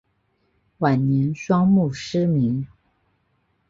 [0.79, 2.65] 晚年双目失明。